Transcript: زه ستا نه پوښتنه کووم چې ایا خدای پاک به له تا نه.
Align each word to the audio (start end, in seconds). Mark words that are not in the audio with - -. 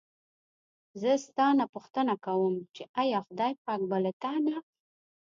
زه 1.01 1.11
ستا 1.25 1.47
نه 1.59 1.65
پوښتنه 1.73 2.13
کووم 2.25 2.55
چې 2.75 2.83
ایا 3.01 3.19
خدای 3.27 3.53
پاک 3.65 3.81
به 3.89 3.97
له 4.03 4.11
تا 4.21 4.31
نه. 4.45 4.57